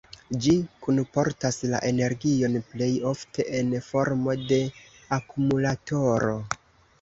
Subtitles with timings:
[0.43, 0.53] Ĝi
[0.85, 4.59] kunportas la energion plej ofte en formo de
[5.21, 6.35] akumulatoro.